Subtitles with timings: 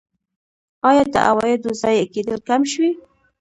[0.89, 2.91] آیا د عوایدو ضایع کیدل کم شوي؟